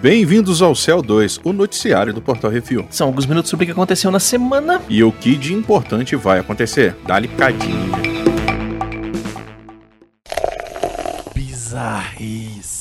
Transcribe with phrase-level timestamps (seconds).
[0.00, 2.86] Bem-vindos ao Céu 2, o noticiário do Portal Refil.
[2.88, 4.80] São alguns minutos sobre o que aconteceu na semana.
[4.88, 6.94] E o que de importante vai acontecer.
[7.04, 7.90] Dá-lhe picadinho.
[11.34, 12.77] Bizarrice.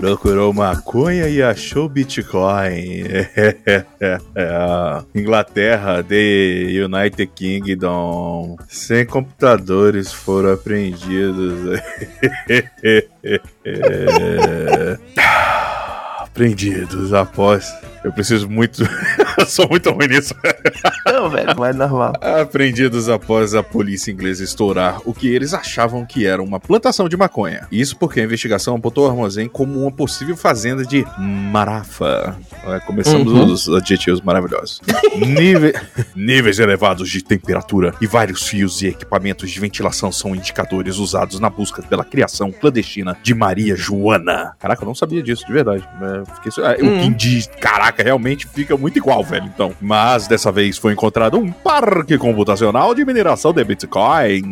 [0.00, 3.02] Procurou maconha e achou Bitcoin.
[5.12, 8.56] Inglaterra, The United Kingdom.
[8.68, 11.80] 100 computadores foram apreendidos.
[16.20, 17.68] apreendidos após.
[18.04, 18.82] Eu preciso muito.
[19.38, 20.34] eu sou muito ruim nisso.
[21.06, 22.12] Não, velho, mas é normal.
[22.20, 27.16] Apreendidos após a polícia inglesa estourar o que eles achavam que era uma plantação de
[27.16, 27.66] maconha.
[27.72, 32.36] Isso porque a investigação apontou o armazém como uma possível fazenda de marafa.
[32.86, 33.44] Começamos Uhum.
[33.52, 34.80] os adjetivos maravilhosos.
[35.16, 35.74] Níve-
[36.14, 41.48] Níveis elevados de temperatura e vários fios e equipamentos de ventilação são indicadores usados na
[41.50, 44.52] busca pela criação clandestina de Maria Joana.
[44.58, 45.82] Caraca, eu não sabia disso, de verdade.
[46.00, 46.52] É, fiquei...
[46.52, 47.00] su- é, O Hum.
[47.02, 49.72] que diz, caraca, realmente fica muito igual, velho, então.
[49.80, 54.42] Mas dessa vez foi encontrado um parque computacional de mineração de Bitcoin.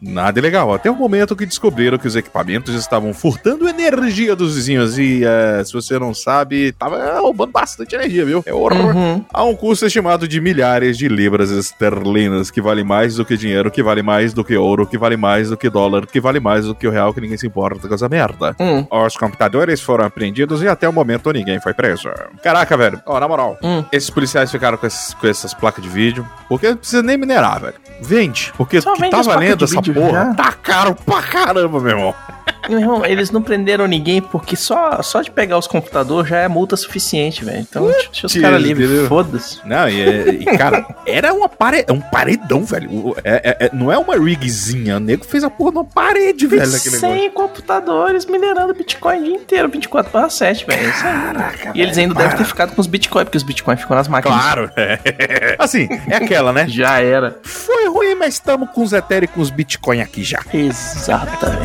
[0.00, 4.98] Nada ilegal, até o momento que descobriram que os equipamentos estavam furtando energia dos vizinhos.
[4.98, 8.42] E é, se você não sabe, tava roubando bastante energia, viu?
[8.46, 8.94] É horror.
[8.94, 9.24] Uhum.
[9.32, 13.70] Há um custo estimado de milhares de libras esterlinas, que vale mais do que dinheiro,
[13.70, 16.66] que vale mais do que ouro, que vale mais do que dólar, que vale mais
[16.66, 18.56] do que o real, que ninguém se importa com essa merda.
[18.60, 18.86] Hum.
[18.90, 22.08] Os computadores foram apreendidos e até o momento ninguém foi preso.
[22.42, 23.00] Caraca, velho.
[23.06, 23.84] Ó, na moral, Hum.
[23.92, 27.60] esses policiais ficaram com, esses- com essas placas de vídeo, porque não precisa nem minerar,
[27.60, 27.74] velho.
[28.00, 28.52] Vende.
[28.56, 32.14] Porque Só que tá valendo essa vídeo porra tá caro pra caramba, meu irmão.
[32.68, 36.48] Meu irmão, eles não prenderam ninguém porque só, só de pegar os computadores já é
[36.48, 37.58] multa suficiente, velho.
[37.60, 39.58] Então, deixa os caras livres, foda-se.
[39.66, 41.84] Não, e, é- e, cara, era uma pare...
[41.90, 43.14] um paredão, velho.
[43.22, 44.96] É- é- é- não é uma rigzinha.
[44.96, 47.30] O nego fez a porra numa parede, velho, aquele 100 negócio.
[47.32, 50.86] computadores minerando Bitcoin o dia inteiro, 24 para 7, velho.
[50.86, 51.33] É Isso aí.
[51.74, 54.40] E eles ainda devem ter ficado com os Bitcoin, porque os Bitcoin ficam nas máquinas.
[54.40, 55.56] Claro, é.
[55.58, 56.66] Assim, é aquela, né?
[56.68, 57.38] Já era.
[57.42, 60.40] Foi ruim, mas estamos com os Ethereum e com os Bitcoin aqui já.
[60.52, 61.64] Exatamente.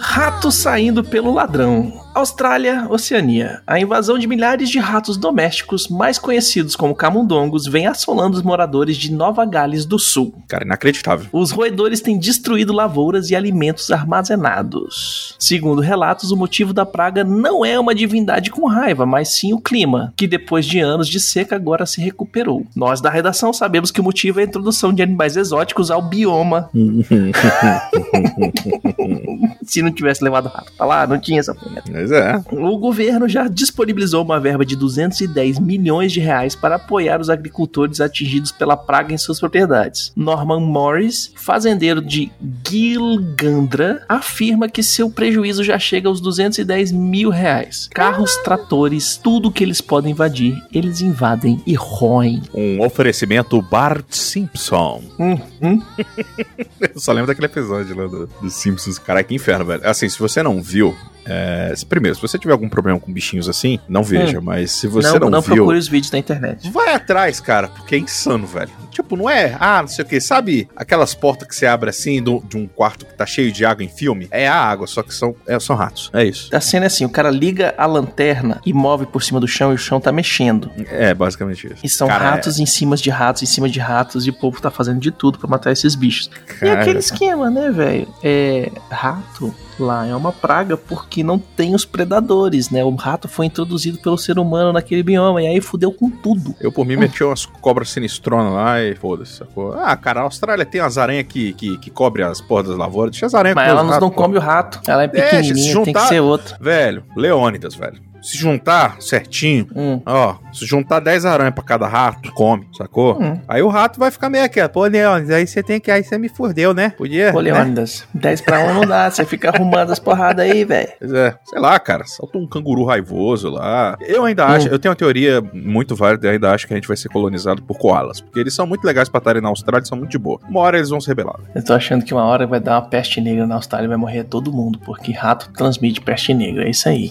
[0.00, 2.03] Rato saindo pelo ladrão.
[2.14, 3.60] Austrália, Oceania.
[3.66, 8.96] A invasão de milhares de ratos domésticos, mais conhecidos como camundongos, vem assolando os moradores
[8.96, 10.32] de Nova Gales do Sul.
[10.46, 11.26] Cara, inacreditável.
[11.32, 15.34] Os roedores têm destruído lavouras e alimentos armazenados.
[15.40, 19.60] Segundo relatos, o motivo da praga não é uma divindade com raiva, mas sim o
[19.60, 22.64] clima, que depois de anos de seca agora se recuperou.
[22.76, 26.70] Nós da redação sabemos que o motivo é a introdução de animais exóticos ao bioma.
[29.66, 31.82] se não tivesse levado rato pra lá, não tinha essa porra.
[32.04, 32.42] Mas é.
[32.52, 38.00] O governo já disponibilizou uma verba de 210 milhões de reais para apoiar os agricultores
[38.00, 40.12] atingidos pela praga em suas propriedades.
[40.14, 42.30] Norman Morris, fazendeiro de
[42.68, 47.88] Gilgandra, afirma que seu prejuízo já chega aos 210 mil reais.
[47.94, 52.42] Carros, tratores, tudo que eles podem invadir, eles invadem e roem.
[52.52, 55.02] Um oferecimento Bart Simpson.
[55.18, 55.82] Hum, hum.
[56.94, 58.98] Eu só lembro daquele episódio lá do, dos Simpsons.
[58.98, 59.88] Cara, que inferno, velho.
[59.88, 60.94] Assim, se você não viu.
[61.26, 64.40] É, primeiro, se você tiver algum problema com bichinhos assim, não veja.
[64.40, 65.56] Mas se você não, não, não viu.
[65.56, 66.70] procure os vídeos na internet.
[66.70, 68.70] Vai atrás, cara, porque é insano, velho.
[68.90, 72.22] Tipo, não é, ah, não sei o que, sabe aquelas portas que você abre assim
[72.22, 74.28] do- de um quarto que tá cheio de água em filme?
[74.30, 76.10] É a água, só que são, é, são ratos.
[76.12, 76.54] É isso.
[76.54, 79.72] A cena é assim, o cara liga a lanterna e move por cima do chão
[79.72, 80.70] e o chão tá mexendo.
[80.90, 81.76] É basicamente isso.
[81.82, 84.60] E são Cara, ratos em cima de ratos, em cima de ratos, e o povo
[84.60, 86.30] tá fazendo de tudo pra matar esses bichos.
[86.48, 86.80] E Cara.
[86.82, 88.06] aquele esquema, né, velho?
[88.22, 88.70] É.
[88.90, 92.84] Rato lá é uma praga porque não tem os predadores, né?
[92.84, 96.54] O rato foi introduzido pelo ser humano naquele bioma e aí fudeu com tudo.
[96.60, 99.72] Eu, por mim, meti umas cobras sinistronas lá e foda-se, sacou?
[99.74, 103.12] Ah, cara, a Austrália tem as aranhas que, que, que cobrem as portas das lavouras.
[103.12, 104.14] Deixa as aranhas Mas comer ela os não ratos, pô.
[104.22, 104.80] come o rato.
[104.86, 106.56] Ela é Deixa, pequenininha, se tem que juntar- ser outra.
[106.60, 108.00] Velho, Leônidas, velho.
[108.24, 110.00] Se juntar certinho, Hum.
[110.06, 113.20] ó, se juntar 10 aranhas pra cada rato, come, sacou?
[113.20, 113.38] Hum.
[113.46, 114.66] Aí o rato vai ficar meio aqui, ó.
[114.68, 115.90] Pô, Leônidas, aí você tem que.
[115.90, 116.90] Aí você me furdeu, né?
[116.96, 117.30] Podia.
[117.34, 117.52] Ô, né?
[117.52, 119.10] Leônidas, 10 pra 1 não dá.
[119.10, 120.88] Você fica arrumando as porradas aí, velho.
[120.98, 123.96] Pois é, sei lá, cara, solta um canguru raivoso lá.
[124.00, 124.72] Eu ainda acho, Hum.
[124.72, 127.62] eu tenho uma teoria muito válida, eu ainda acho que a gente vai ser colonizado
[127.62, 128.22] por koalas.
[128.22, 130.40] Porque eles são muito legais pra estarem na Austrália, são muito de boa.
[130.48, 131.36] Uma hora eles vão se rebelar.
[131.54, 133.98] Eu tô achando que uma hora vai dar uma peste negra na Austrália e vai
[133.98, 136.64] morrer todo mundo, porque rato transmite peste negra.
[136.64, 137.10] É isso aí.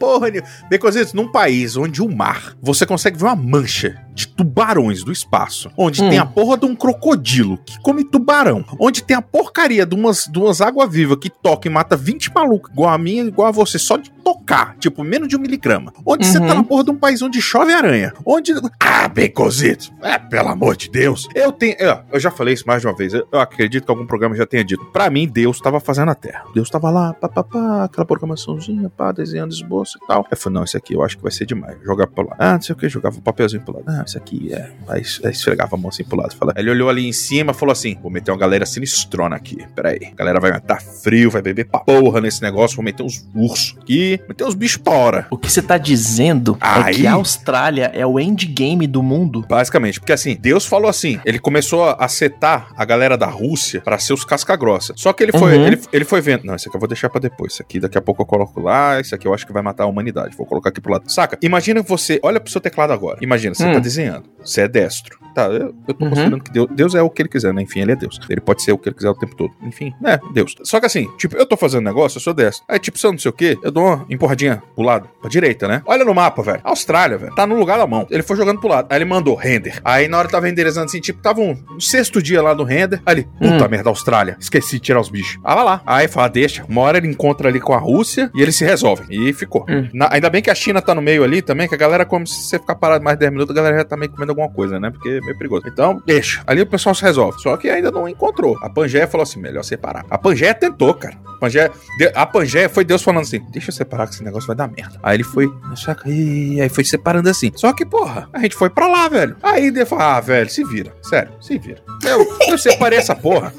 [0.00, 0.48] Porra nenhuma.
[0.68, 5.70] Becositos, num país onde o mar, você consegue ver uma mancha de tubarões do espaço,
[5.76, 6.08] onde Hum.
[6.08, 10.24] tem a porra de um crocodilo que come tubarão, onde tem a porcaria de umas,
[10.24, 13.78] de umas água-viva que toca e mata 20 malucos, igual a minha, igual a você,
[13.78, 15.92] só de tocar, tipo, menos de um miligrama.
[16.06, 16.46] Onde você Uhum.
[16.46, 18.12] tá na porra de um país onde chove aranha.
[18.24, 18.52] Onde.
[18.78, 19.92] Ah, Becositos!
[20.02, 21.28] É, pelo amor de Deus.
[21.34, 21.74] Eu tenho.
[21.78, 23.12] Eu, eu já falei isso mais de uma vez.
[23.14, 24.84] Eu, eu acredito que algum programa já tenha dito.
[24.86, 26.44] Pra mim, Deus tava fazendo a Terra.
[26.54, 30.26] Deus tava lá, pá, pá, pá, aquela programaçãozinha, pá, desenhando esboço e tal.
[30.30, 31.76] Eu falei, não, esse aqui eu acho que vai ser demais.
[31.84, 32.36] Jogar pro lado.
[32.38, 33.84] Ah, não sei o que, jogava o papelzinho pro lado.
[33.88, 34.70] Ah, esse aqui é.
[34.88, 36.34] Aí es- aí esfregava a mão assim pro lado.
[36.36, 36.52] Fala.
[36.56, 39.64] Ele olhou ali em cima e falou assim: vou meter uma galera sinistrona aqui.
[39.74, 40.10] Pera aí.
[40.12, 42.76] A galera vai matar frio, vai beber pra porra nesse negócio.
[42.76, 45.26] Vou meter uns ursos aqui, meter uns bichos pra hora.
[45.30, 49.44] O que você tá dizendo é Aí- que a Austrália é o endgame do mundo.
[49.48, 53.98] Basicamente, porque assim, Deus falou assim, ele começou a setar a galera da Rússia pra
[53.98, 54.92] ser os casca-grossa.
[54.96, 55.66] Só que ele foi, Uhum.
[55.66, 57.98] ele, ele foi vendo, não, esse aqui eu vou deixar pra depois, esse aqui daqui
[57.98, 60.46] a pouco eu coloco lá, esse aqui eu acho que vai matar a humanidade, vou
[60.46, 61.10] colocar aqui pro lado.
[61.10, 61.38] Saca?
[61.42, 63.72] Imagina que você, olha pro seu teclado agora, imagina, você Hum.
[63.72, 65.18] tá desenhando, você é destro.
[65.34, 66.10] Tá, eu, eu tô Uhum.
[66.10, 67.62] considerando que Deus, Deus é o que ele quiser, né?
[67.62, 68.18] Enfim, ele é Deus.
[68.28, 69.52] Ele pode ser o que ele quiser o tempo todo.
[69.62, 70.56] Enfim, é, Deus.
[70.64, 72.64] Só que assim, tipo, eu tô fazendo negócio, eu sou destro.
[72.68, 75.30] Aí, tipo, se eu não sei o quê, eu dou uma empurradinha pro lado, pra
[75.30, 75.82] direita, né?
[75.86, 76.60] Olha no mapa, velho.
[76.64, 77.34] Austrália, velho.
[77.34, 78.06] Tá no lugar da mão.
[78.10, 78.86] Ele foi jogando pro lado.
[78.90, 79.80] Aí ele mandou render.
[79.84, 83.00] Aí na hora tava renderizando assim, tipo, tava um, um sexto dia lá no render.
[83.06, 83.68] Aí ele, puta Hum.
[83.68, 84.36] merda, Austrália.
[84.40, 85.38] Esqueci de tirar os bichos.
[85.44, 85.82] Ah, vai lá.
[85.86, 86.64] Aí fala, deixa.
[86.68, 89.06] Uma hora ele encontra ali com a Rússia e eles se resolvem.
[89.10, 89.64] E ficou.
[89.68, 89.88] Hum.
[89.92, 92.26] Na- ainda bem que a China tá no meio ali também, que a galera, como
[92.26, 94.48] se você ficar parado mais de 10 minutos, a galera já tá meio comendo alguma
[94.50, 94.90] coisa, né?
[94.90, 95.62] Porque é meio perigoso.
[95.66, 96.42] Então, deixa.
[96.46, 97.40] Ali o pessoal se resolve.
[97.40, 98.56] Só que ainda não encontrou.
[98.62, 100.04] A Pangeia falou assim: melhor separar.
[100.10, 101.16] A Pangeia tentou, cara.
[101.36, 101.70] A Pangeia,
[102.14, 104.98] a Pangeia foi Deus falando assim: deixa eu separar que esse negócio vai dar merda.
[105.02, 106.08] Aí ele foi, saca?
[106.08, 107.52] E aí foi separando assim.
[107.54, 109.36] Só que, porra, a gente foi pra lá, velho.
[109.42, 110.94] Aí Deus falou: ah, velho, se vira.
[111.02, 111.82] Sério, se vira.
[112.04, 113.52] Eu, eu separei essa porra.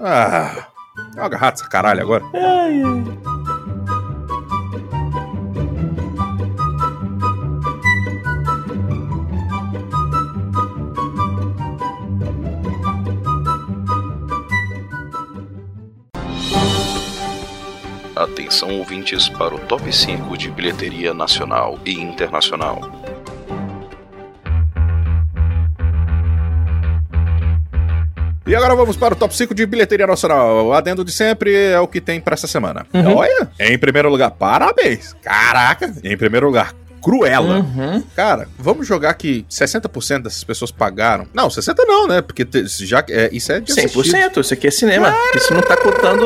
[0.00, 0.66] Ah.
[1.14, 2.24] Joga rato essa caralho agora.
[2.34, 3.45] Ai, ai.
[18.46, 22.78] Atenção ouvintes para o top 5 de bilheteria nacional e internacional.
[28.46, 30.66] E agora vamos para o top 5 de bilheteria nacional.
[30.66, 32.86] O adendo de sempre é o que tem para essa semana.
[32.94, 33.16] Uhum.
[33.16, 35.12] Olha, em primeiro lugar, parabéns.
[35.20, 36.72] Caraca, em primeiro lugar,
[37.02, 37.58] Cruella.
[37.58, 38.00] Uhum.
[38.14, 41.26] Cara, vamos jogar que 60% dessas pessoas pagaram.
[41.34, 42.22] Não, 60 não, né?
[42.22, 43.98] Porque te- já é, isso é de assistir.
[44.12, 45.12] 100%, isso aqui é cinema.
[45.34, 46.24] Isso não tá contando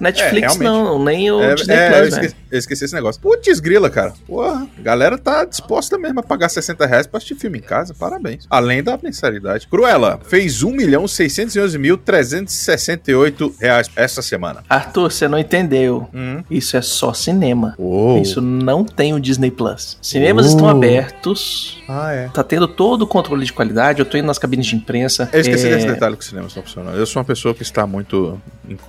[0.00, 2.12] Netflix, É, não, nem o É, Disney é, eu, Plus, velho.
[2.26, 3.20] esqueci, eu esqueci esse negócio.
[3.20, 4.12] Putz, grila, cara.
[4.26, 7.94] Porra, a galera tá disposta mesmo a pagar 60 reais pra assistir filme em casa.
[7.94, 8.46] Parabéns.
[8.50, 9.66] Além da mensalidade.
[9.68, 14.62] Cruella fez 1 milhão 611 mil 368 reais essa semana.
[14.68, 16.08] Arthur, você não entendeu.
[16.14, 16.42] Hum.
[16.50, 17.74] Isso é só cinema.
[17.78, 18.18] Oh.
[18.22, 19.96] Isso não tem o Disney Plus.
[20.02, 21.82] Cinemas estão abertos.
[21.88, 22.28] Ah, é.
[22.28, 24.00] Tá tendo todo o controle de qualidade.
[24.00, 25.28] Eu tô indo nas cabines de imprensa.
[25.32, 26.96] Eu esqueci É, desse detalhe que os cinemas estão funcionando.
[26.96, 28.40] Eu sou uma pessoa que está muito.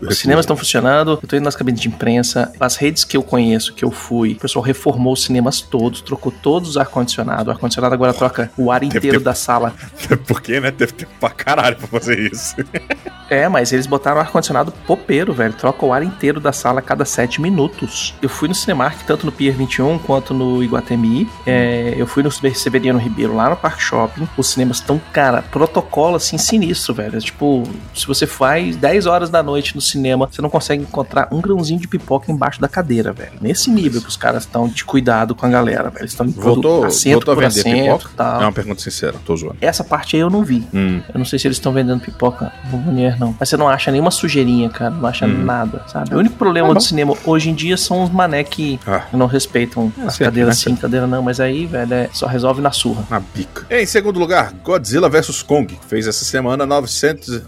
[0.01, 0.72] Os cinemas estão funcionando,
[1.21, 2.51] eu tô indo nas cabines de imprensa.
[2.59, 6.31] As redes que eu conheço, que eu fui, o pessoal reformou os cinemas todos, trocou
[6.31, 7.49] todos os ar-condicionado.
[7.49, 9.23] O ar-condicionado agora troca o ar inteiro tempo.
[9.23, 9.73] da sala.
[10.27, 10.71] Por quê, né?
[10.71, 12.55] Teve tempo pra caralho pra fazer isso.
[13.29, 15.53] É, mas eles botaram ar-condicionado popeiro, velho.
[15.53, 18.13] Troca o ar inteiro da sala a cada sete minutos.
[18.21, 21.27] Eu fui no Cinemark, tanto no Pier 21 quanto no Iguatemi.
[21.43, 24.27] É, eu fui no Severiano Ribeiro, lá no Park Shopping.
[24.37, 27.17] Os cinemas estão, cara, protocolo assim sinistro, velho.
[27.17, 27.63] É Tipo,
[27.95, 31.79] se você faz 10 horas da noite no cinema, você não consegue encontrar um grãozinho
[31.79, 33.31] de pipoca embaixo da cadeira, velho.
[33.41, 36.01] Nesse nível que os caras estão de cuidado com a galera, velho.
[36.01, 38.09] Eles estão Voltou, assento voltou a vender assento, pipoca?
[38.15, 38.41] tal.
[38.41, 39.57] É uma pergunta sincera, tô zoando.
[39.61, 40.67] Essa parte aí eu não vi.
[40.73, 41.01] Hum.
[41.13, 43.35] Eu não sei se eles estão vendendo pipoca no Munier, não.
[43.39, 44.91] Mas você não acha nenhuma sujeirinha, cara.
[44.91, 45.43] Não acha Hum.
[45.43, 46.13] nada, sabe?
[46.15, 46.73] O único problema bom.
[46.75, 50.57] do cinema hoje em dia são os mané que Ah, não respeitam É, as cadeiras
[50.63, 51.21] né, sim, cadeira não.
[51.21, 53.03] Mas aí, velho, é, só resolve na surra.
[53.09, 53.65] na bica.
[53.69, 57.43] Em segundo lugar, Godzilla vs Kong, que fez essa semana 911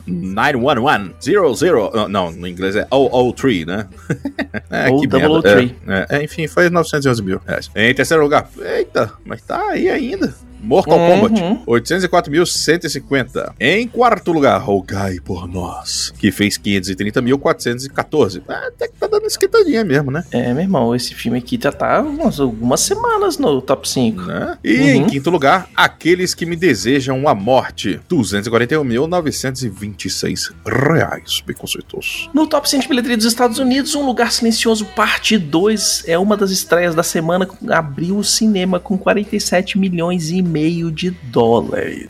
[1.60, 1.92] 00.
[1.94, 3.88] Não, Não, no inglês é 003, né?
[4.70, 5.42] é, Ou que merda.
[5.42, 5.72] 003.
[5.88, 7.70] É, é, enfim, foi 911 mil reais.
[7.76, 10.34] Em terceiro lugar, eita, mas tá aí ainda.
[10.66, 11.30] Mortal Uhum.
[11.30, 13.54] Kombat, 804.150.
[13.60, 18.42] Em quarto lugar, Rogai por Nós, que fez 530.414.
[18.48, 20.24] Ah, até que tá dando esquentadinha mesmo, né?
[20.32, 24.22] É, meu irmão, esse filme aqui já tá umas, algumas semanas no top 5.
[24.24, 24.58] né?
[24.64, 24.82] E Uhum.
[24.96, 28.00] em quinto lugar, Aqueles que me desejam a morte.
[28.10, 32.30] 241.926 reais, preconceitos.
[32.34, 36.38] No top 100 de bilheteria dos Estados Unidos, Um Lugar Silencioso Parte 2 é uma
[36.38, 37.48] das estreias da semana.
[37.70, 42.08] Abriu o cinema com 47 milhões e meio de dólares.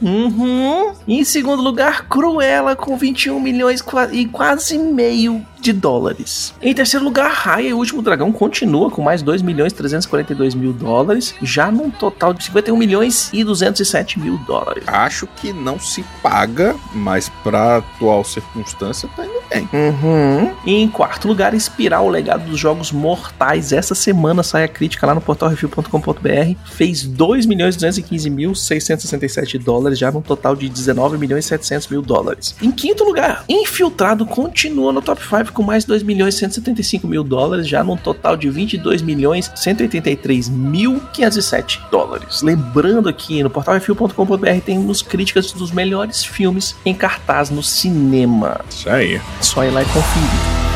[0.00, 0.92] Uhum.
[1.06, 6.54] Em segundo lugar, Cruella com 21 milhões e quase meio de dólares.
[6.62, 10.72] Em terceiro lugar, Raya e o Último Dragão continua com mais 2 milhões 342 mil
[10.72, 14.84] dólares, já num total de 51 milhões e 207 mil dólares.
[14.86, 19.68] Acho que não se paga, mas pra atual circunstância tá indo bem.
[19.72, 20.52] Uhum.
[20.64, 23.72] E em quarto lugar, Espiral, o legado dos jogos mortais.
[23.72, 26.58] Essa semana sai a crítica lá no portalrefil.com.br.
[26.66, 32.02] Fez 2 milhões 215 mil 667 dólares, já num total de 19 milhões 700 mil
[32.02, 32.54] dólares.
[32.60, 37.68] Em quinto lugar, Infiltrado continua no top 5 com mais 2 milhões 175 mil dólares,
[37.68, 42.42] já num total de 22 milhões 183 mil 507 dólares.
[42.42, 48.60] Lembrando aqui no portalrefil.com.br temos críticas dos melhores filmes em cartaz no cinema.
[48.68, 49.16] Isso aí.
[49.16, 50.67] É só ir lá e conferir.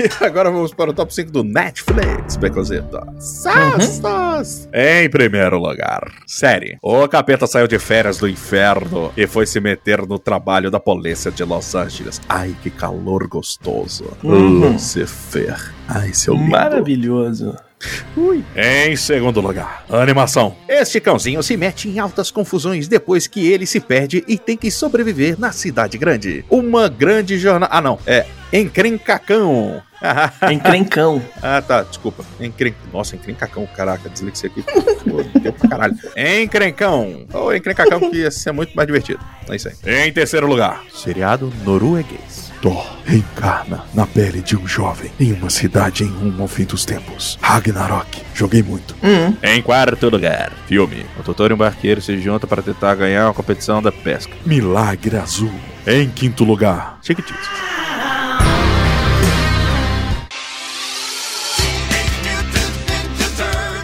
[0.00, 3.06] E agora vamos para o top 5 do Netflix, Becozeta.
[3.18, 4.66] Sastas!
[4.72, 6.78] Em primeiro lugar, série.
[6.82, 11.30] O capeta saiu de férias do inferno e foi se meter no trabalho da polícia
[11.30, 12.18] de Los Angeles.
[12.30, 14.16] Ai, que calor gostoso.
[14.24, 14.72] Uhum.
[14.72, 15.74] Lucifer.
[15.86, 16.48] Ai, seu lindo.
[16.48, 17.54] Maravilhoso.
[18.56, 20.54] Em segundo lugar, animação.
[20.68, 24.70] Este cãozinho se mete em altas confusões depois que ele se perde e tem que
[24.70, 26.44] sobreviver na cidade grande.
[26.50, 27.72] Uma grande jornada.
[27.74, 27.98] Ah, não.
[28.06, 29.82] É Encrencacão.
[30.50, 31.22] Encrencão.
[31.42, 31.82] ah, tá.
[31.82, 32.24] Desculpa.
[32.40, 32.74] Encren...
[32.92, 33.66] Nossa, encrencacão.
[33.76, 34.62] Caraca, deslixei aqui.
[34.62, 35.96] Fodeu pra caralho.
[36.16, 37.26] Encrencão.
[37.32, 39.20] Ou encrencacão, que ia ser muito mais divertido.
[39.48, 40.06] É isso aí.
[40.08, 42.50] Em terceiro lugar, seriado norueguês.
[42.60, 46.84] Thor reencarna na pele de um jovem em uma cidade em rumo ao fim dos
[46.84, 47.38] tempos.
[47.40, 48.20] Ragnarok.
[48.34, 48.94] Joguei muito.
[49.02, 49.34] Hum.
[49.42, 51.06] Em quarto lugar, filme.
[51.18, 54.34] O doutor e um barqueiro se juntam para tentar ganhar uma competição da pesca.
[54.44, 55.52] Milagre Azul.
[55.86, 57.48] Em quinto lugar, Chiquititas.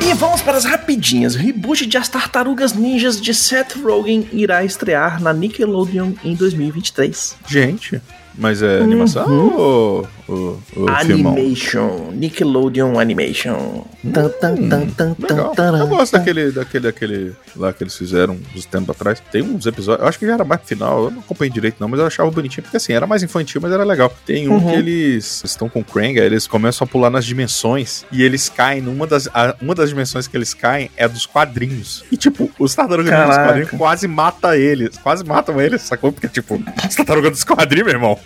[0.08, 1.34] E vamos para as rapidinhas.
[1.34, 7.34] O reboot de As Tartarugas Ninjas de Seth Rogen irá estrear na Nickelodeon em 2023.
[7.48, 8.00] Gente,
[8.38, 9.26] mas é animação
[9.56, 11.32] ou, ou, ou filmão?
[11.32, 12.10] Animation.
[12.14, 13.84] Nickelodeon Animation.
[14.12, 15.76] Tan, tan, tan, tan, tan, Legal.
[15.78, 16.18] Eu gosto tan.
[16.18, 19.22] daquele, daquele, daquele lá que eles fizeram uns tempos atrás.
[19.32, 21.76] Tem uns episódios, eu acho que já era mais pro final, eu não acompanhei direito
[21.80, 24.12] não, mas eu achava bonitinho, porque assim, era mais infantil, mas era legal.
[24.24, 24.70] Tem um Uhum.
[24.70, 28.48] que eles estão com o Krang, aí eles começam a pular nas dimensões e eles
[28.48, 32.04] caem numa das, a- uma das dimensões que eles caem é dos quadrinhos.
[32.10, 36.12] E tipo, os tartarugas dos quadrinhos quase matam eles, quase matam eles, sacou?
[36.12, 38.18] Porque tipo, os tartarugas dos quadrinhos, meu irmão,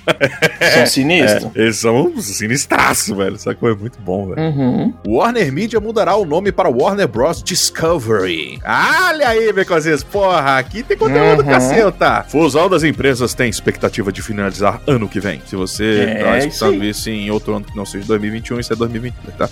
[0.75, 1.51] São sinistros.
[1.55, 3.71] eles são sinistraços, velho, sacou?
[3.71, 4.41] É muito bom, velho.
[4.49, 4.95] Uhum.
[5.07, 7.43] Warner Media mudará o nome para Warner Bros.
[7.43, 8.59] Discovery.
[8.65, 10.03] Olha aí, Becozinhos.
[10.03, 11.49] Porra, aqui tem conteúdo, Uhum.
[11.49, 12.25] caceta.
[12.29, 15.41] Fusão das empresas tem expectativa de finalizar ano que vem.
[15.47, 18.73] Se você É, tá isso escutando isso em outro ano que não seja 2021, isso
[18.73, 19.49] é 2022, tá?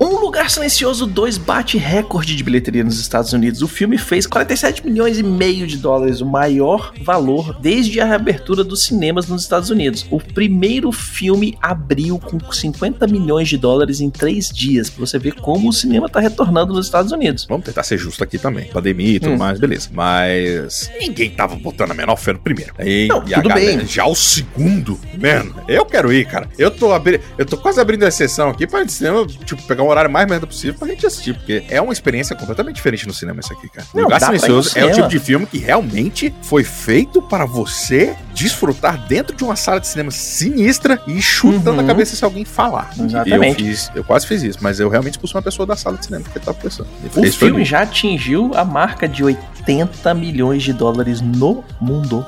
[0.00, 0.08] Um
[0.48, 3.60] Lugar Silencioso 2 bate recorde de bilheteria nos Estados Unidos.
[3.60, 8.64] O filme fez 47 milhões e meio de dólares, o maior valor desde a reabertura
[8.64, 10.06] dos cinemas nos Estados Unidos.
[10.10, 15.34] O primeiro filme abriu com 50 milhões de dólares em três dias, pra você ver
[15.34, 17.44] como o cinema tá retornando nos Estados Unidos.
[17.46, 18.68] Vamos tentar ser justo aqui também.
[18.70, 19.38] Pandemia e tudo Hum.
[19.38, 19.90] mais, beleza.
[19.92, 22.72] Mas ninguém tava botando a menor fé no primeiro.
[22.80, 23.86] E, Não, e tudo galera- bem.
[23.86, 26.48] Já o segundo, mano, eu quero ir, cara.
[26.56, 27.20] Eu tô, abri...
[27.36, 30.46] eu tô quase abrindo a exceção aqui pra cinema, tipo, pegar um horário mais merda
[30.46, 33.86] possível pra gente assistir, porque é uma experiência completamente diferente no cinema isso aqui, cara.
[33.92, 39.06] Não, Lugar Silencioso é o tipo de filme que realmente foi feito para você desfrutar
[39.06, 41.80] dentro de uma sala de cinema sinistra e chutando Uhum.
[41.80, 42.90] a cabeça se alguém falar.
[42.98, 43.62] Exatamente.
[43.62, 46.04] Eu fiz, eu quase fiz isso, mas eu realmente expulsei uma pessoa da sala de
[46.06, 46.88] cinema porque tava pensando.
[47.16, 52.24] O filme já atingiu a marca de 80 milhões de dólares no mundo.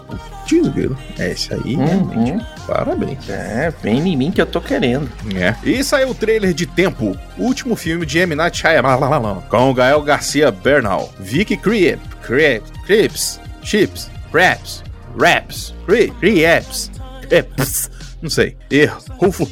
[0.46, 0.96] Desgrilo.
[1.18, 2.32] É isso aí, realmente.
[2.32, 2.40] Uhum.
[2.66, 3.28] Parabéns.
[3.28, 5.08] É, vem em mim que eu tô querendo.
[5.34, 5.54] É.
[5.62, 8.34] E saiu o trailer de Tempo, último filme de M.
[8.34, 14.82] Night Shyamalan, com Gael Garcia Bernal, Vicky Creep, Creep, Creeps, Chips, Raps,
[15.18, 16.90] Raps, Cre- Creeps,
[17.28, 17.90] Creeps,
[18.22, 18.86] não sei, e
[19.18, 19.48] Rufo,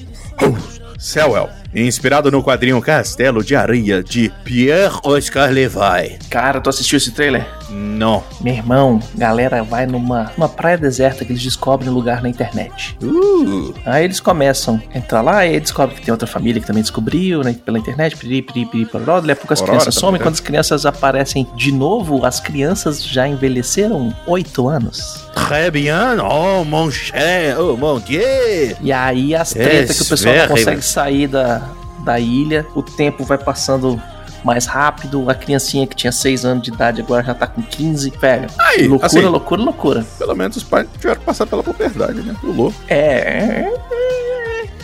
[0.99, 6.19] Sewell, inspirado no quadrinho Castelo de Areia de Pierre Oscar Levy.
[6.31, 7.47] Cara, tu assistiu esse trailer?
[7.71, 8.23] Não.
[8.41, 12.97] Meu irmão, galera vai numa, numa praia deserta que eles descobrem um lugar na internet.
[13.03, 16.67] Uh, Aí eles começam a entrar lá e aí descobrem que tem outra família que
[16.67, 19.21] também descobriu né, pela internet, piriri, piriri, piriri, pororó.
[19.21, 20.19] Daqui a pouco as crianças somem.
[20.19, 20.25] né?
[20.25, 25.27] Quando as crianças aparecem de novo, as crianças já envelheceram 8 anos.
[25.35, 28.77] très bien, oh mon cher, oh mon dieu.
[28.81, 31.63] E aí as tretas que o pessoal não consegue sair da,
[32.05, 34.01] da ilha, o tempo vai passando
[34.45, 35.28] mais rápido.
[35.30, 38.11] A criancinha que tinha 6 anos de idade agora já tá com 15.
[38.21, 40.07] Velho, Aí, loucura, assim, loucura, loucura.
[40.18, 42.35] pelo menos os pais tiveram que passar pela puberdade, né?
[42.40, 42.73] Pulou.
[42.88, 43.71] É.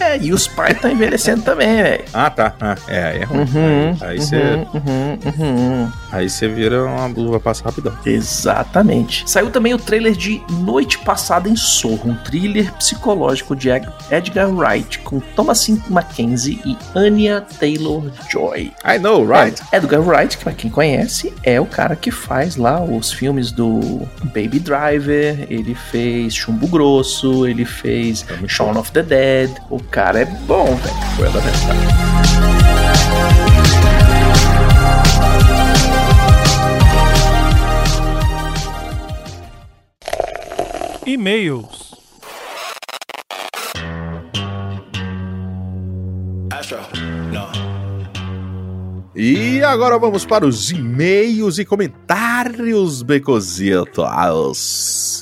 [0.04, 2.04] é, e os pais estão envelhecendo também, velho.
[2.12, 2.54] Ah, tá.
[2.60, 3.40] Ah, é, é ruim.
[3.40, 4.36] Uhum, Aí uhum, você
[4.74, 5.92] uhum, uhum.
[6.12, 7.92] aí você vira uma luva passa rapidão.
[8.04, 9.24] Exatamente.
[9.28, 14.50] Saiu também o trailer de Noite Passada em Sorro, um thriller psicológico de Ed- Edgar
[14.54, 18.72] Wright, com Thomasin Mackenzie e Anya Taylor-Joy.
[18.84, 19.60] I know, right?
[19.72, 23.50] É, Edgar Wright, que pra quem conhece, é o cara que faz lá os filmes
[23.52, 29.50] do Baby Driver, ele fez Chumbo Grosso, ele fez muito Shaun of the Dead.
[29.70, 30.96] O cara é bom, velho.
[31.14, 31.78] Foi da metade.
[41.06, 41.83] E-mails.
[49.16, 54.04] E agora vamos para os e-mails e comentários, becositos.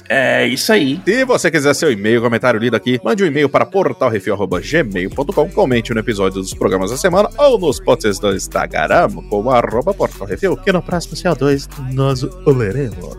[0.08, 0.99] É isso aí.
[1.04, 6.00] Se você quiser seu e-mail, comentário lido aqui, mande um e-mail para portalrefil.gmail.com, comente no
[6.00, 10.80] episódio dos programas da semana ou nos posts do Instagram, como arroba portalrefil, que no
[10.80, 13.18] próximo CO2 nós o leremos.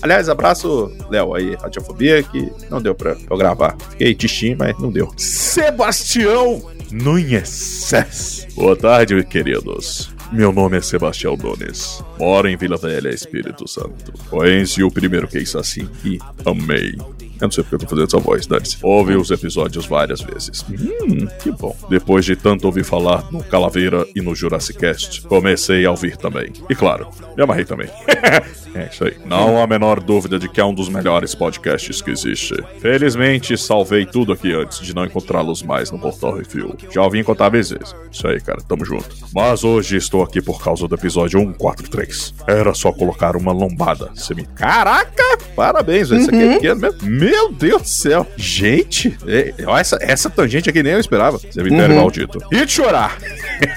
[0.00, 3.76] Aliás, abraço, Léo, aí, Radiofobia, que não deu pra eu gravar.
[3.90, 5.12] Fiquei tichinho, mas não deu.
[5.18, 6.62] Sebastião
[6.92, 8.46] Nunes.
[8.54, 10.12] Boa tarde, queridos.
[10.32, 12.02] Meu nome é Sebastião Nunes.
[12.18, 14.12] Moro em Vila Velha, Espírito Santo.
[14.28, 16.94] Conheci o primeiro Case assim e amei.
[17.40, 18.76] Eu não sei porque eu tô fazendo essa voz, dane-se.
[18.82, 20.64] Ouvi os episódios várias vezes.
[20.70, 21.74] Hum, que bom.
[21.88, 26.52] Depois de tanto ouvir falar no Calaveira e no Jurassic Cast, comecei a ouvir também.
[26.68, 27.88] E claro, me amarrei também.
[28.74, 29.16] é isso aí.
[29.24, 32.54] Não há a menor dúvida de que é um dos melhores podcasts que existe.
[32.80, 36.76] Felizmente, salvei tudo aqui antes de não encontrá-los mais no Portal Refil.
[36.90, 37.94] Já ouvi incontáveis vezes.
[38.10, 39.08] Isso aí, cara, tamo junto.
[39.34, 42.34] Mas hoje estou aqui por causa do episódio 143.
[42.46, 44.10] Era só colocar uma lombada.
[44.14, 44.44] Você me...
[44.44, 45.38] Caraca!
[45.56, 46.10] Parabéns.
[46.10, 46.98] Isso aqui é pequeno mesmo.
[47.30, 48.26] Meu Deus do céu.
[48.36, 51.38] Gente, é- essa, essa tangente aqui nem eu esperava.
[51.38, 52.40] Cemitério maldito.
[52.50, 53.16] E de chorar.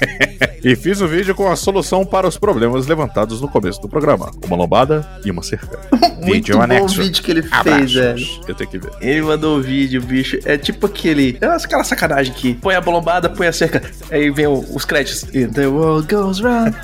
[0.63, 4.31] e fiz um vídeo com a solução para os problemas levantados no começo do programa.
[4.43, 5.43] Uma lombada e uma
[6.23, 6.57] cerca.
[6.57, 8.09] Muito bom o vídeo que ele fez, velho.
[8.11, 8.41] Abraços.
[8.47, 8.91] Eu tenho que ver.
[9.01, 10.39] Ele mandou o vídeo, bicho.
[10.45, 11.37] É tipo aquele.
[11.41, 13.81] É aquela sacanagem que põe a lombada, põe a cerca.
[14.11, 15.21] Aí vem o- os créditos.
[15.53, 16.75] The world goes round.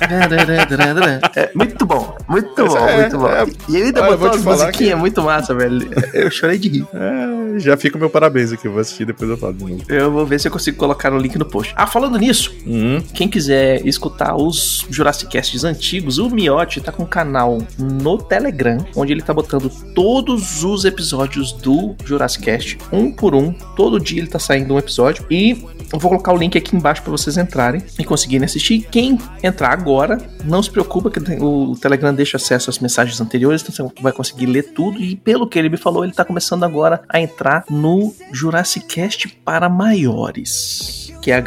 [1.36, 2.16] é muito bom.
[2.28, 3.28] Muito Essa bom, é- muito bom.
[3.28, 5.88] é- e ele ainda eu botou musiquinhas, que- muito massa, velho.
[6.12, 6.86] Eu chorei de rir.
[6.94, 8.66] É, já fica o meu parabéns aqui.
[8.66, 9.82] Eu vou assistir depois eu falo de novo.
[9.88, 11.72] Eu vou ver se eu consigo colocar o link no post.
[11.76, 13.02] Ah, falando nisso, Uhum.
[13.14, 18.78] quem quiser escutar os Jurassic Casts antigos, o Miotti tá com um canal no Telegram,
[18.94, 23.52] onde ele tá botando todos os episódios do Jurassic Cast, um por um.
[23.76, 25.24] Todo dia ele tá saindo um episódio.
[25.30, 28.86] E eu vou colocar o link aqui embaixo pra vocês entrarem e conseguirem assistir.
[28.90, 33.88] Quem entrar agora, não se preocupa que o Telegram deixa acesso às mensagens anteriores, então
[33.88, 35.00] você vai conseguir ler tudo.
[35.00, 39.28] E pelo que ele me falou, ele tá começando agora a entrar no Jurassic Cast
[39.44, 41.12] para maiores.
[41.20, 41.42] Que é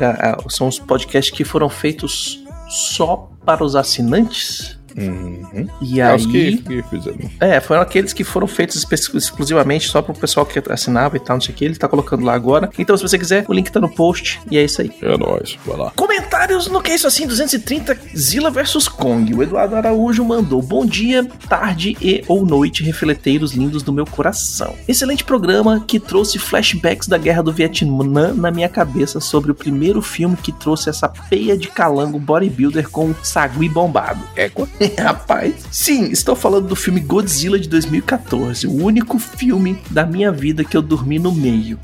[0.50, 4.80] são os podcasts que foram feitos só para os assinantes.
[4.98, 5.68] Uhum.
[5.82, 6.16] E É aí.
[6.16, 7.18] os que, que fizeram.
[7.40, 11.42] É, foram aqueles que foram feitos exclusivamente só pro pessoal que assinava e tal, não
[11.42, 11.66] sei o que.
[11.66, 12.70] Ele tá colocando lá agora.
[12.78, 14.40] Então, se você quiser, o link tá no post.
[14.50, 14.92] E é isso aí.
[15.02, 15.58] É nóis.
[15.66, 15.92] Vai lá.
[15.96, 19.34] Comentários no que é isso assim 230 Zilla vs Kong.
[19.34, 24.76] O Eduardo Araújo mandou bom dia, tarde e ou noite, refleteiros lindos do meu coração.
[24.88, 30.02] Excelente programa que trouxe flashbacks da guerra do Vietnã na minha cabeça sobre o primeiro
[30.02, 34.20] filme que trouxe essa peia de calango bodybuilder com sagui bombado.
[34.36, 34.68] Égua.
[35.00, 40.64] Rapaz, sim, estou falando do filme Godzilla de 2014, o único filme da minha vida
[40.64, 41.80] que eu dormi no meio.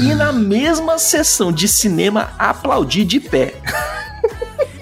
[0.00, 3.54] e na mesma sessão de cinema aplaudi de pé.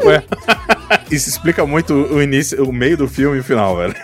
[0.05, 0.23] Ué.
[1.11, 3.95] Isso explica muito o início, o meio do filme e o final, velho.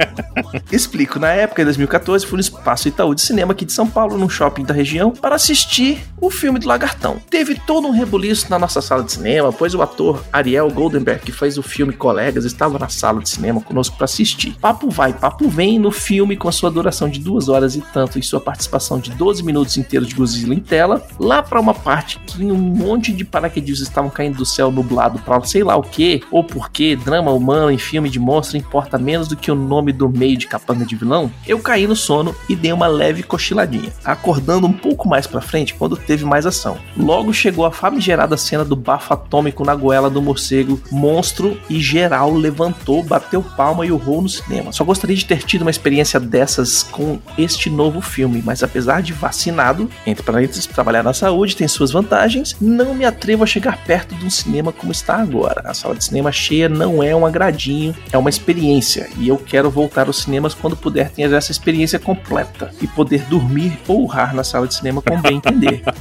[0.70, 4.16] Explico, na época, em 2014, fui no Espaço Itaú de Cinema aqui de São Paulo,
[4.16, 7.18] num shopping da região, para assistir o filme do Lagartão.
[7.30, 11.32] Teve todo um rebuliço na nossa sala de cinema, pois o ator Ariel Goldenberg, que
[11.32, 14.56] fez o filme Colegas, estava na sala de cinema conosco para assistir.
[14.60, 18.18] Papo vai, papo vem no filme com a sua duração de duas horas e tanto
[18.18, 22.18] e sua participação de 12 minutos inteiros de Godzilla em tela, lá para uma parte
[22.20, 26.23] que um monte de paraquedistas estavam caindo do céu nublado para sei lá o que,
[26.30, 30.08] ou porque drama humano em filme de monstro importa menos do que o nome do
[30.08, 34.66] meio de capanga de vilão, eu caí no sono e dei uma leve cochiladinha, acordando
[34.66, 36.78] um pouco mais pra frente quando teve mais ação.
[36.96, 42.32] Logo chegou a famigerada cena do bafo atômico na goela do morcego monstro e geral
[42.32, 44.72] levantou, bateu palma e urrou no cinema.
[44.72, 49.12] Só gostaria de ter tido uma experiência dessas com este novo filme, mas apesar de
[49.12, 54.14] vacinado, entre parênteses, trabalhar na saúde tem suas vantagens, não me atrevo a chegar perto
[54.14, 55.62] de um cinema como está agora.
[55.64, 59.70] A sala de cinema cheia não é um agradinho, é uma experiência e eu quero
[59.70, 64.44] voltar aos cinemas quando puder ter essa experiência completa e poder dormir ou urrar na
[64.44, 65.82] sala de cinema com bem entender.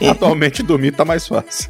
[0.00, 1.68] É, atualmente dormir tá mais fácil.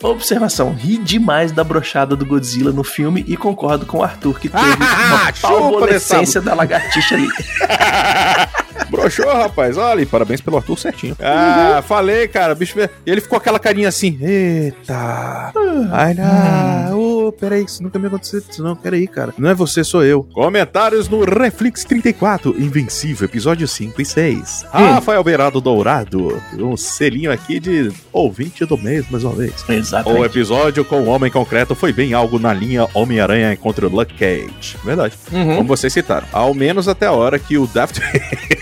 [0.00, 4.48] Observação: ri demais da brochada do Godzilla no filme e concordo com o Arthur que
[4.48, 4.64] teve
[5.08, 7.26] uma Chupa, palmolescência da lagartixa ali.
[8.90, 9.76] Broxou, rapaz.
[9.78, 11.16] Olha, e parabéns pelo Arthur certinho.
[11.20, 12.54] Ah, falei, cara.
[12.54, 12.78] Bicho.
[12.78, 14.18] E ele ficou aquela carinha assim.
[14.20, 15.52] Eita.
[15.92, 17.19] Ai, não.
[17.32, 18.74] Peraí, isso nunca me aconteceu isso não.
[18.76, 19.32] Peraí, cara.
[19.38, 20.22] Não é você, sou eu.
[20.32, 24.66] Comentários no Reflex 34, Invencível, episódio 5 e 6.
[24.72, 26.40] Rafael Beirado Dourado.
[26.58, 29.64] Um selinho aqui de ouvinte do mês, mais uma vez.
[29.68, 30.24] O Exatamente.
[30.26, 34.76] episódio com o Homem Concreto foi bem algo na linha Homem-Aranha contra o Luke Cage.
[34.84, 35.14] Verdade.
[35.32, 35.56] Uhum.
[35.56, 36.26] Como vocês citaram.
[36.32, 38.00] Ao menos até a hora que o Daft.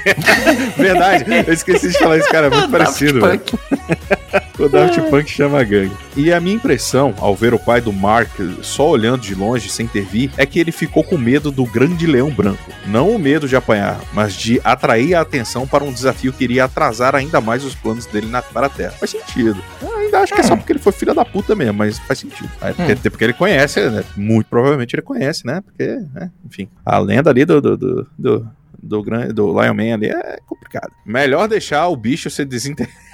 [0.77, 2.47] Verdade, eu esqueci de falar isso, cara.
[2.47, 3.21] É muito parecido.
[4.59, 5.97] O Daft Punk chama a gangue.
[6.17, 8.29] E a minha impressão, ao ver o pai do Mark
[8.61, 12.07] só olhando de longe, sem ter vi, é que ele ficou com medo do grande
[12.09, 12.71] leão branco.
[12.87, 16.65] Não o medo de apanhar, mas de atrair a atenção para um desafio que iria
[16.65, 18.91] atrasar ainda mais os planos dele na, para a Terra.
[18.93, 19.63] Faz sentido.
[19.81, 22.19] Eu ainda acho que é só porque ele foi filho da puta mesmo, mas faz
[22.19, 22.51] sentido.
[22.61, 24.03] É, até porque ele conhece, né?
[24.17, 25.61] Muito provavelmente ele conhece, né?
[25.61, 26.33] Porque, né?
[26.45, 28.49] enfim, a lenda ali do, do, do, do,
[28.83, 30.91] do, gran- do Lion Man ali é complicado.
[31.07, 32.89] Melhor deixar o bicho se desinter...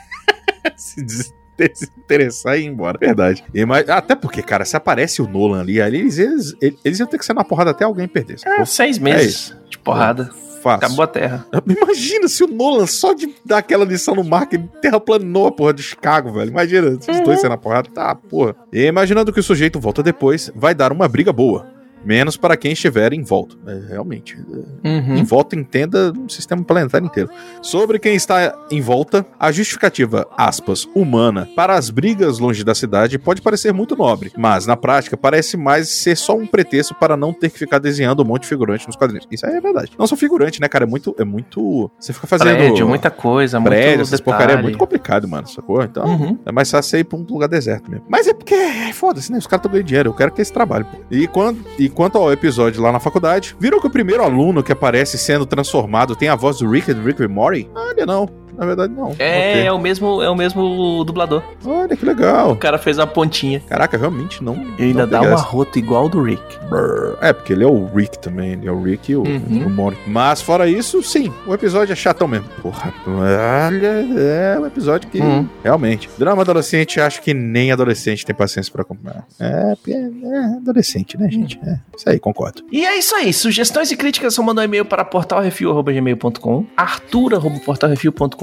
[0.76, 2.98] se des- desinteressar e ir embora.
[2.98, 3.44] Verdade.
[3.54, 7.06] E, mas, até porque, cara, se aparece o Nolan ali, ali eles, eles, eles iam
[7.08, 8.36] ter que ser na porrada até alguém perder.
[8.44, 10.30] É, seis meses de porrada.
[10.62, 10.86] Fácil.
[10.86, 11.46] Acabou a terra.
[11.68, 15.74] Imagina se o Nolan, só de dar aquela lição no Mark, ele terraplanou a porra
[15.74, 16.50] de Chicago, velho.
[16.50, 18.56] Imagina, os dois sendo na porrada, tá, porra.
[18.72, 21.73] E imaginando que o sujeito volta depois, vai dar uma briga boa.
[22.04, 23.56] Menos para quem estiver em volta.
[23.66, 24.36] É, realmente.
[24.36, 25.16] Uhum.
[25.16, 27.30] Em volta, entenda o sistema planetário inteiro.
[27.62, 33.18] Sobre quem está em volta, a justificativa, aspas, humana, para as brigas longe da cidade
[33.18, 37.32] pode parecer muito nobre, mas na prática parece mais ser só um pretexto para não
[37.32, 39.26] ter que ficar desenhando um monte de figurante nos quadrinhos.
[39.30, 39.92] Isso aí é verdade.
[39.98, 40.84] Não só figurante, né, cara?
[40.84, 41.14] É muito.
[41.18, 42.56] É muito você fica fazendo.
[42.56, 44.24] Prédio, muita coisa, muito prédio, essas detalhe.
[44.24, 45.82] porcaria é muito complicado, mano, sacou?
[45.82, 46.04] Então.
[46.04, 46.38] Uhum.
[46.44, 48.06] É mais fácil você ir pra um lugar deserto mesmo.
[48.08, 49.38] Mas é porque é foda-se, né?
[49.38, 50.10] Os caras estão ganhando dinheiro.
[50.10, 50.84] Eu quero que esse trabalho.
[50.84, 50.98] pô.
[51.10, 54.72] E, quando, e quanto ao episódio lá na faculdade, viram que o primeiro aluno que
[54.72, 57.70] aparece sendo transformado tem a voz do Rick, do Rick and Morty?
[57.74, 58.43] Olha, não.
[58.56, 59.14] Na verdade, não.
[59.18, 61.42] É, é o mesmo, é o mesmo dublador.
[61.64, 62.52] Olha que legal.
[62.52, 63.60] O cara fez uma pontinha.
[63.68, 64.54] Caraca, realmente não.
[64.78, 65.42] E ainda não dá um essa.
[65.42, 66.42] arroto igual ao do Rick.
[66.68, 67.16] Brrr.
[67.20, 68.52] É, porque ele é o Rick também.
[68.52, 69.64] Ele é o Rick e o, Uhum.
[69.66, 69.98] o Morty.
[70.06, 72.46] Mas fora isso, sim, o episódio é chatão mesmo.
[72.62, 75.48] Porra, olha, é um episódio que Uhum.
[75.62, 76.08] realmente.
[76.18, 79.24] Drama adolescente, acho que nem adolescente tem paciência pra acompanhar.
[79.40, 81.58] É, porque é adolescente, né, gente?
[81.66, 82.62] É, isso aí, concordo.
[82.70, 83.32] E é isso aí.
[83.32, 86.66] Sugestões e críticas são mandar um e-mail para portalrefil.gmail.com,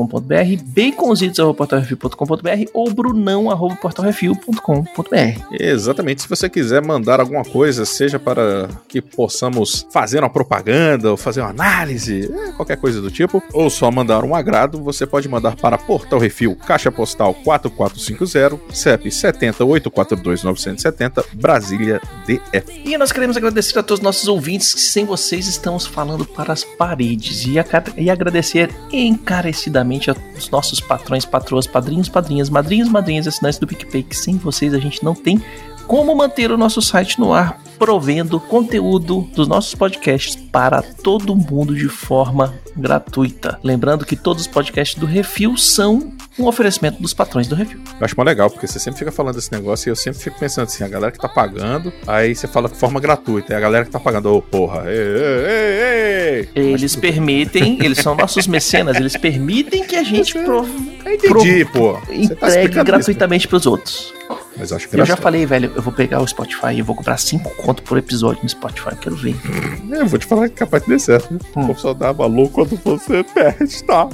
[0.02, 5.56] arthur.portalrefil.com.br, baconzitos.portalrefil.com.br ou brunão.portalrefil.com.br.
[5.60, 6.24] Exatamente.
[6.24, 11.42] Se você quiser mandar alguma coisa, seja para que possamos fazer uma propaganda ou fazer
[11.42, 15.56] uma análise, é, qualquer coisa do tipo, ou só mandar um agrado, você pode mandar
[15.56, 22.82] para Portal Refil, Caixa Postal 4450, CEP 70842-970, Brasília DF.
[22.86, 26.52] E nós queremos agradecer a todos os nossos ouvintes, que sem vocês estamos falando para
[26.54, 27.46] as paredes.
[27.46, 27.58] E,
[27.98, 34.16] e agradecer encarecidamente aos nossos patrões, patroas, padrinhos, padrinhas, madrinhos, madrinhas, assinantes do PicPay, que
[34.16, 35.44] sem vocês a gente não tem
[35.88, 41.74] como manter o nosso site no ar, provendo conteúdo dos nossos podcasts para todo mundo
[41.76, 43.60] de forma gratuita.
[43.64, 47.80] Lembrando que todos os podcasts do Refil são um oferecimento dos patrões do Refil.
[48.00, 50.40] Eu acho mó legal, porque você sempre fica falando desse negócio e eu sempre fico
[50.40, 53.60] pensando assim, a galera que tá pagando, aí você fala de forma gratuita, e a
[53.60, 56.72] galera que tá pagando, ô porra, ei, ei, ei.
[56.74, 60.70] Eles permitem, eles são nossos mecenas, eles permitem que a gente prov-
[61.04, 61.94] Eu entendi, pô.
[61.94, 64.14] Você tá entregue isso, gratuitamente pros outros.
[64.58, 66.96] Mas eu acho que Eu já falei, velho, eu vou pegar o Spotify e vou
[66.96, 69.36] comprar 5 conto por episódio no Spotify, quero ver.
[69.92, 71.34] Eu vou te falar que é capaz de dar certo.
[71.34, 71.40] Né?
[71.56, 71.68] Hum.
[71.68, 74.10] Povo só dá valor quando você perde, tá?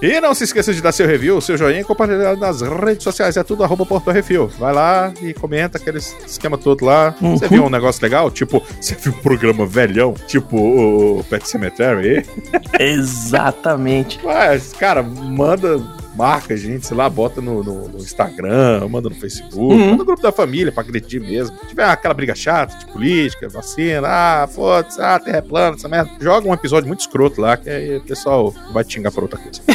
[0.00, 3.36] E não se esqueça de dar seu review, seu joinha e compartilhar nas redes sociais.
[3.36, 4.48] É tudo arroba Portal Refil.
[4.58, 7.14] Vai lá e comenta aquele esquema todo lá.
[7.20, 7.36] Uhum.
[7.36, 8.30] Você viu um negócio legal?
[8.30, 10.14] Tipo, você viu um programa velhão?
[10.26, 12.26] Tipo o Pet Cemetery?
[12.78, 14.18] Exatamente.
[14.24, 15.78] Mas, cara, manda,
[16.16, 19.78] marca a gente, sei lá, bota no, no- no Instagram, manda no Facebook, Uhum.
[19.90, 21.56] manda no grupo da família pra agredir mesmo.
[21.60, 25.88] Se tiver aquela briga chata de política, vacina, ah, foda-se, ah, terra é plana, essa
[25.88, 26.10] merda.
[26.20, 29.38] Joga um episódio muito escroto lá, que aí o pessoal vai te xingar por outra
[29.38, 29.60] coisa.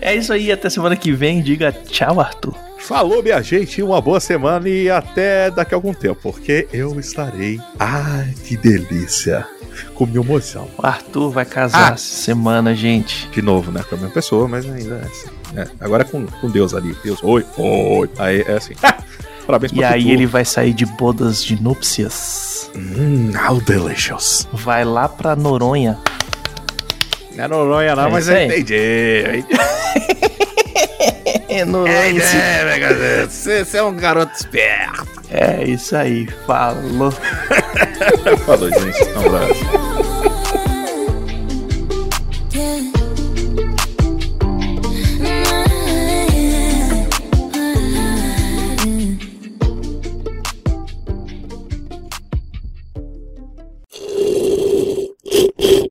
[0.00, 1.42] É isso aí, até semana que vem.
[1.42, 2.54] Diga tchau, Arthur.
[2.78, 7.60] Falou, minha gente, uma boa semana e até daqui a algum tempo, porque eu estarei.
[7.78, 9.46] Ai, que delícia!
[9.94, 10.68] Com meu mozão.
[10.78, 11.94] O Arthur vai casar Ah.
[11.94, 13.28] essa semana, gente.
[13.30, 13.82] De novo, né?
[13.88, 15.28] Com a mesma pessoa, mas ainda é assim.
[15.52, 15.66] né?
[15.80, 16.96] Agora é com, com Deus ali.
[17.04, 18.10] Deus, oi, oi.
[18.18, 18.74] Aí é assim.
[19.46, 20.12] Parabéns E pra aí Tutu.
[20.14, 22.70] ele vai sair de bodas de núpcias.
[22.74, 24.48] Hum, how delicious.
[24.52, 25.98] Vai lá pra Noronha.
[27.34, 28.46] Não é Noronha, não, É mas eu aí.
[28.46, 29.44] entendi.
[31.48, 32.20] É, Noronha.
[33.28, 35.06] Você você é um garoto esperto.
[35.30, 36.26] É isso aí.
[36.46, 37.12] Falou.
[38.44, 39.04] Falou, gente.
[39.16, 39.75] Um abraço.